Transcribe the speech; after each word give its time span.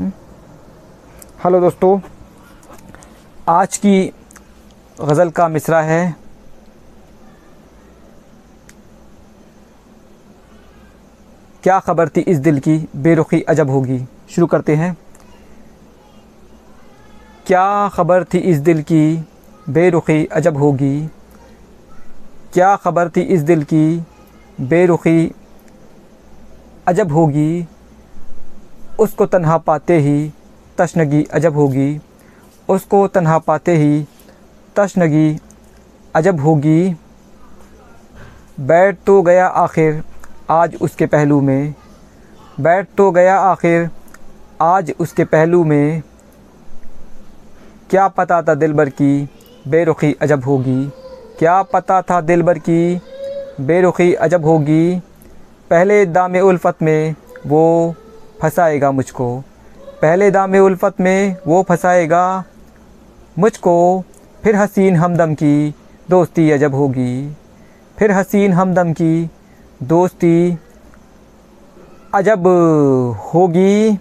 Hello 0.00 1.60
दोस्तों, 1.60 1.98
आज 3.48 3.76
की 3.76 4.12
गज़ल 5.00 5.30
का 5.30 5.46
मिसरा 5.48 5.80
है। 5.82 6.16
क्या 11.62 11.78
ख़बर 11.80 12.08
थी 12.08 12.20
इस 12.20 12.38
दिल 12.38 12.58
की? 12.58 12.76
बेरुखी 12.96 13.40
अजब 13.42 13.70
होगी। 13.70 13.98
शुरू 14.30 14.46
करते 14.46 14.76
हैं। 14.76 14.96
क्या 17.46 17.88
ख़बर 17.88 18.24
थी 18.24 18.38
इस 18.38 18.58
दिल 18.58 18.82
की? 18.82 19.24
बेरुखी 19.68 20.24
अजब 20.26 20.56
होगी। 20.56 21.06
क्या 22.52 22.74
ख़बर 22.76 23.08
थी 23.08 23.20
इस 23.20 23.40
दिल 23.42 23.64
की? 23.64 24.02
बेरुखी 24.60 25.32
अजब 26.86 27.12
होगी। 27.12 27.66
उसको 28.98 29.26
तन्हा 29.26 29.58
पाते 29.58 29.98
ही 29.98 30.32
तशनगी 30.78 31.22
अजब 31.32 31.54
होगी। 31.54 32.00
उसको 32.68 33.06
तन्हा 33.06 33.38
पाते 33.38 33.76
ही 33.76 34.06
तशनगी 34.76 35.38
अजब 36.14 36.40
होगी। 36.40 36.96
बैठ 38.60 38.98
तो 39.06 39.22
गया 39.22 39.46
आखिर 39.46 40.02
आज 40.50 40.76
उसके 40.80 41.06
पहलू 41.06 41.40
में। 41.40 41.74
बैठ 42.60 42.88
तो 42.96 43.10
गया 43.10 43.38
आखिर 43.38 43.90
आज 44.60 44.92
उसके 45.00 45.24
पहलू 45.24 45.64
में। 45.64 46.02
क्या 47.90 48.08
पता 48.08 48.42
था 48.42 48.54
दिलबर 48.54 48.88
की 48.88 49.28
बेरुखी 49.68 50.16
अजब 50.22 50.44
होगी। 50.44 50.88
क्या 51.38 51.62
पता 51.62 52.02
था 52.02 52.20
दिलबर 52.20 52.58
की 52.58 53.00
बेरुखी 53.60 54.12
अजब 54.14 54.44
होगी। 54.44 54.98
पहले 55.70 56.06
दाम 56.06 56.36
उल्फत 56.36 56.82
में 56.82 57.14
वो 57.46 57.94
फंसाएगा 58.42 58.90
मुझको। 58.90 59.44
पहले 60.02 60.30
दाम 60.30 60.54
उल्फत 60.54 61.00
में 61.00 61.36
वो 61.46 61.62
फंसाएगा 61.62 62.44
मुझको। 63.38 64.04
फिर 64.44 64.56
हसीन 64.56 64.96
हमदम 64.96 65.34
की 65.34 65.74
दोस्ती 66.10 66.50
अजब 66.50 66.74
होगी। 66.74 67.36
फिर 67.98 68.10
हसीन 68.12 68.52
हमदम 68.52 68.92
की 68.92 69.30
दोस्ती 69.82 70.58
अजब 72.14 72.46
होगी। 73.34 73.98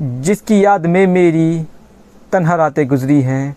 जिसकी 0.00 0.64
याद 0.64 0.86
में 0.86 1.06
मेरी 1.06 1.66
तन्हा 2.32 2.54
रातें 2.54 2.88
गुज़री 2.88 3.22
हैं। 3.22 3.56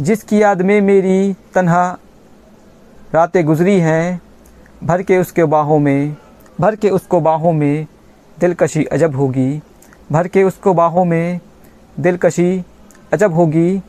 जिसकी 0.00 0.42
याद 0.42 0.62
में 0.62 0.80
मेरी 0.80 1.36
तन्हा 1.54 1.98
रातें 3.14 3.46
गुज़री 3.46 3.80
हैं। 3.80 4.20
भर 4.84 5.02
के 5.02 5.18
उसके 5.18 5.44
बाहों 5.44 5.78
में 5.78 6.16
भर 6.60 6.76
के 6.76 6.90
उसको 6.90 7.20
बाहों 7.20 7.52
में 7.52 7.86
दिलकशी 8.40 8.84
अजब 8.84 9.16
होगी। 9.16 9.62
भर 10.12 10.28
के 10.28 10.42
उसको 10.42 10.74
बाहों 10.74 11.04
में 11.04 11.40
दिलकशी 12.00 12.64
अजब 13.12 13.32
होगी। 13.32 13.82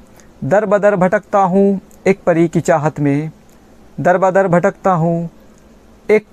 दर 0.43 0.65
बदर 0.65 0.95
भटकता 0.95 1.39
हूँ 1.39 1.81
एक 2.07 2.19
परी 2.25 2.47
की 2.47 2.61
चाहत 2.61 2.99
में। 2.99 3.31
दर 3.99 4.17
बदर 4.17 4.47
भटकता 4.47 4.91
हूँ 4.91 5.29
एक 6.11 6.25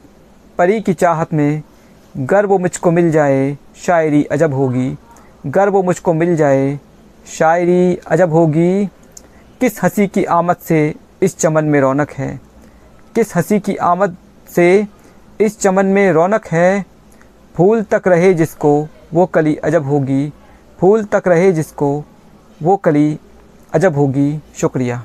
परी 0.59 0.81
की 0.81 0.95
चाहत 0.95 1.35
में। 1.35 1.63
गर 2.17 2.47
वो 2.47 2.59
मुझको 2.59 2.91
मिल 2.91 3.11
जाए, 3.11 3.59
शायरी 3.77 4.25
अजब 4.25 4.55
होगी। 4.55 4.99
गर 5.47 5.69
वो 5.69 5.83
मुझको 5.83 6.13
मिल 6.13 6.37
जाए, 6.37 6.81
शायरी 7.27 7.97
अजब 7.97 8.33
होगी। 8.33 8.87
किस 9.61 9.85
हँसी 9.85 10.07
की 10.07 10.25
आमद 10.25 10.57
से 10.57 10.95
इस 11.23 11.39
चमन 11.39 11.65
में 11.65 11.81
रौनक 11.81 12.11
है? 12.11 12.41
किस 13.15 13.37
हँसी 13.37 13.61
की 13.61 13.77
आमद 13.77 14.17
से 14.49 14.87
इस 15.41 15.61
चमन 15.61 15.87
में 15.87 16.13
रौनक 16.13 16.47
है। 16.47 16.85
फूल 17.55 17.83
तक 17.83 18.03
रहे 18.07 18.35
जिसको 18.35 18.89
वो 19.15 19.27
कली 19.27 19.57
अजब 19.57 19.85
होगी। 19.85 20.33
फूल 20.79 21.05
तक 21.05 21.23
रहे 21.27 21.53
जिसको 21.53 22.05
वो 22.63 22.77
कली 22.77 23.19
अजब 23.73 23.95
होगी। 23.95 24.41
शुक्रिया। 24.57 25.05